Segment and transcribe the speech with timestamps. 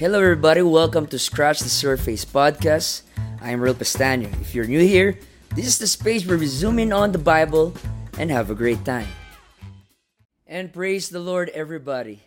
[0.00, 0.64] Hello, everybody.
[0.64, 3.04] Welcome to Scratch the Surface podcast.
[3.44, 4.32] I'm Real Pestano.
[4.40, 5.20] If you're new here,
[5.52, 7.76] this is the space where we zoom in on the Bible
[8.16, 9.12] and have a great time.
[10.48, 12.24] And praise the Lord, everybody.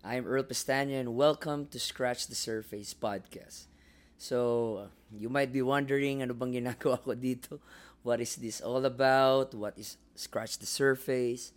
[0.00, 3.68] I'm Earl Pestano, and welcome to Scratch the Surface podcast.
[4.16, 7.60] So, you might be wondering, ano bang ginagawa ko dito?
[8.00, 9.52] What is this all about?
[9.52, 11.52] What is Scratch the Surface?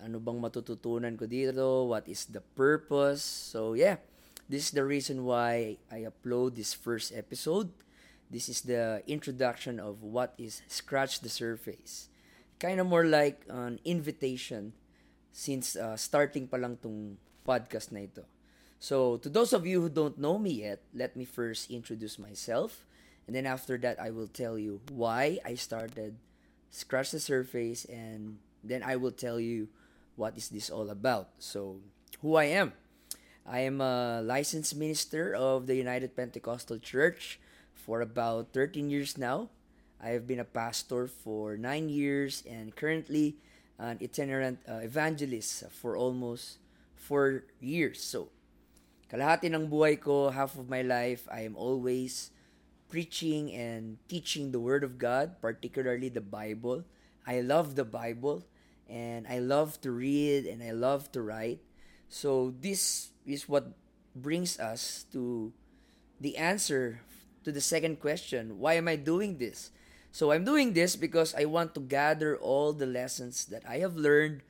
[0.00, 1.92] Ano bang matututunan ko dito?
[1.92, 3.20] What is the purpose?
[3.20, 4.00] So, yeah.
[4.48, 7.68] This is the reason why I upload this first episode.
[8.32, 12.08] This is the introduction of what is Scratch the Surface.
[12.56, 14.72] Kind of more like an invitation
[15.36, 18.24] since uh, starting pa lang tong podcast na ito.
[18.80, 22.88] So, to those of you who don't know me yet, let me first introduce myself.
[23.28, 26.16] And then after that, I will tell you why I started
[26.72, 27.84] Scratch the Surface.
[27.84, 29.68] And then I will tell you
[30.16, 31.36] what is this all about.
[31.36, 31.84] So,
[32.24, 32.72] who I am.
[33.48, 37.40] I am a licensed minister of the United Pentecostal Church
[37.72, 39.48] for about 13 years now.
[40.04, 43.40] I have been a pastor for nine years and currently
[43.78, 46.60] an itinerant uh, evangelist for almost
[46.92, 48.04] four years.
[48.04, 48.28] So,
[49.08, 52.28] kalahati ng buhay ko, half of my life, I am always
[52.92, 56.84] preaching and teaching the Word of God, particularly the Bible.
[57.24, 58.44] I love the Bible
[58.92, 61.64] and I love to read and I love to write.
[62.12, 63.72] So, this is what
[64.16, 65.52] brings us to
[66.20, 67.00] the answer
[67.44, 69.70] to the second question why am I doing this?
[70.10, 73.94] So, I'm doing this because I want to gather all the lessons that I have
[73.94, 74.40] learned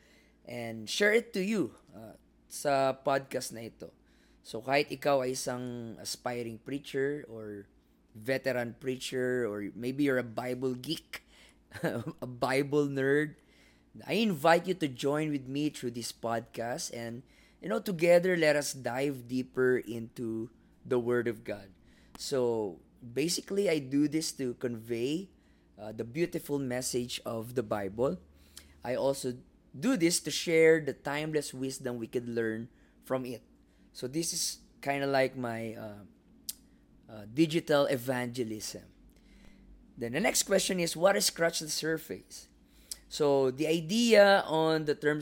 [0.46, 2.14] and share it to you uh,
[2.48, 3.90] sa podcast na ito.
[4.46, 7.66] So, kahit ikaw ay isang aspiring preacher or
[8.14, 11.26] veteran preacher or maybe you're a Bible geek,
[11.84, 13.36] a Bible nerd,
[14.06, 17.26] I invite you to join with me through this podcast and
[17.60, 20.50] you know, together let us dive deeper into
[20.86, 21.68] the Word of God.
[22.18, 25.28] So basically, I do this to convey
[25.78, 28.18] uh, the beautiful message of the Bible.
[28.84, 29.34] I also
[29.78, 32.68] do this to share the timeless wisdom we could learn
[33.04, 33.42] from it.
[33.92, 36.02] So this is kind of like my uh,
[37.10, 38.82] uh, digital evangelism.
[39.96, 42.46] Then the next question is, what is scratch the surface?
[43.08, 45.20] So the idea on the term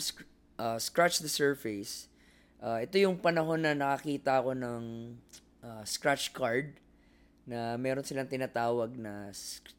[0.59, 2.09] uh, scratch the surface
[2.56, 5.12] Uh, ito yung panahon na nakakita ko ng
[5.61, 6.72] uh, scratch card
[7.47, 9.31] na meron silang tinatawag na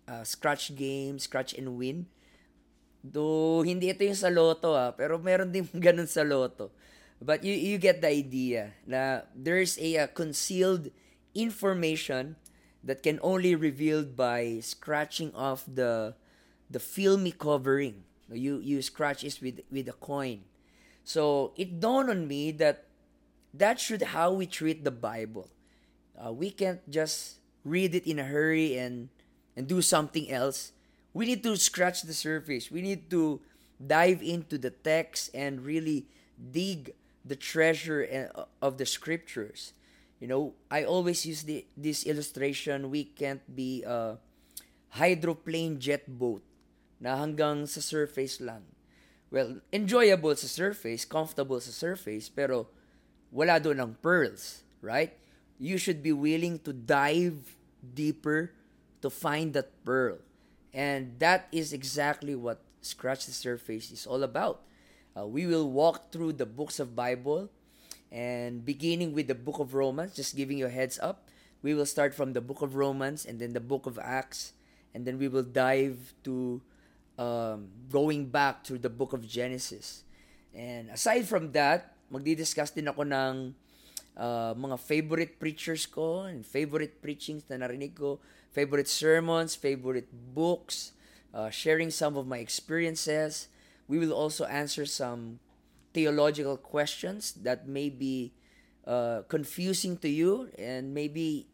[0.08, 2.08] uh, scratch game, scratch and win.
[3.04, 6.72] Do hindi ito yung sa loto ah, pero meron din ganun sa loto.
[7.18, 10.94] But you you get the idea na there's a, a concealed
[11.34, 12.38] information
[12.86, 16.14] that can only revealed by scratching off the
[16.70, 18.06] the filmy covering.
[18.30, 20.46] You you scratch it with with a coin.
[21.08, 22.84] So it dawned on me that
[23.54, 25.48] that should how we treat the Bible.
[26.20, 29.08] Uh, we can't just read it in a hurry and
[29.56, 30.76] and do something else.
[31.16, 32.68] We need to scratch the surface.
[32.68, 33.40] We need to
[33.80, 36.92] dive into the text and really dig
[37.24, 38.04] the treasure
[38.36, 39.72] uh, of the scriptures.
[40.20, 42.92] You know, I always use the, this illustration.
[42.92, 44.20] We can't be a
[45.00, 46.44] hydroplane jet boat
[47.00, 48.68] na hanggang sa surface lang
[49.32, 52.68] well, enjoyable sa surface, comfortable sa surface, pero
[53.32, 55.14] wala doon ng pearls, right?
[55.60, 58.54] You should be willing to dive deeper
[59.02, 60.20] to find that pearl.
[60.74, 64.62] And that is exactly what Scratch the Surface is all about.
[65.18, 67.50] Uh, we will walk through the books of Bible
[68.12, 71.28] and beginning with the book of Romans, just giving you a heads up.
[71.64, 74.54] We will start from the book of Romans and then the book of Acts
[74.94, 76.62] and then we will dive to
[77.18, 80.06] um, going back to the book of Genesis.
[80.54, 83.54] And aside from that, magdi-discuss din ako ng
[84.16, 88.22] uh, mga favorite preachers ko and favorite preachings na narinig ko,
[88.54, 90.94] favorite sermons, favorite books,
[91.34, 93.50] uh, sharing some of my experiences.
[93.88, 95.40] We will also answer some
[95.94, 98.34] theological questions that may be
[98.86, 101.48] uh, confusing to you and maybe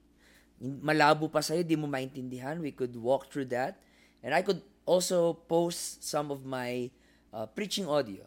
[0.64, 2.64] malabo pa sa'yo, di mo maintindihan.
[2.64, 3.84] We could walk through that.
[4.24, 6.92] And I could also post some of my
[7.34, 8.24] uh, preaching audio.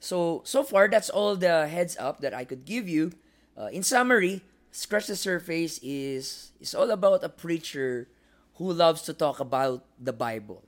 [0.00, 3.12] So, so far, that's all the heads up that I could give you.
[3.56, 8.08] Uh, in summary, Scratch the Surface is, is all about a preacher
[8.54, 10.62] who loves to talk about the Bible.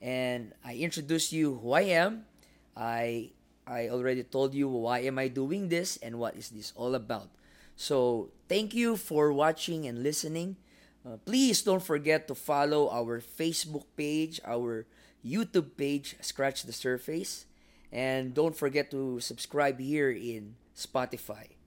[0.00, 2.24] And I introduce you who I am.
[2.76, 3.30] I,
[3.66, 7.28] I already told you why am I doing this and what is this all about.
[7.76, 10.56] So, thank you for watching and listening.
[11.04, 14.86] Uh, please don't forget to follow our Facebook page, our
[15.24, 17.46] YouTube page, Scratch the Surface.
[17.90, 21.58] And don't forget to subscribe here in Spotify.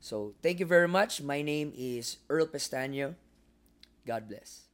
[0.00, 1.22] So, thank you very much.
[1.22, 3.14] My name is Earl Pestaño.
[4.06, 4.73] God bless.